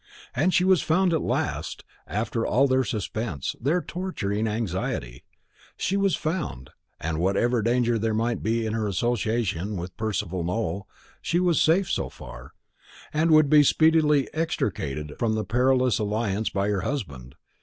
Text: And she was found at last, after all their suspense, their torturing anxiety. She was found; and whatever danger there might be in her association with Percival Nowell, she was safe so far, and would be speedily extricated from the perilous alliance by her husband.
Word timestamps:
And 0.35 0.51
she 0.51 0.63
was 0.63 0.81
found 0.81 1.13
at 1.13 1.21
last, 1.21 1.83
after 2.07 2.43
all 2.43 2.65
their 2.65 2.83
suspense, 2.83 3.55
their 3.61 3.83
torturing 3.83 4.47
anxiety. 4.47 5.23
She 5.77 5.95
was 5.95 6.15
found; 6.15 6.71
and 6.99 7.19
whatever 7.19 7.61
danger 7.61 7.99
there 7.99 8.15
might 8.15 8.41
be 8.41 8.65
in 8.65 8.73
her 8.73 8.87
association 8.87 9.77
with 9.77 9.95
Percival 9.97 10.43
Nowell, 10.43 10.87
she 11.21 11.39
was 11.39 11.61
safe 11.61 11.87
so 11.87 12.09
far, 12.09 12.53
and 13.13 13.29
would 13.29 13.47
be 13.47 13.61
speedily 13.61 14.27
extricated 14.33 15.13
from 15.19 15.35
the 15.35 15.45
perilous 15.45 15.99
alliance 15.99 16.49
by 16.49 16.69
her 16.69 16.81
husband. 16.81 17.35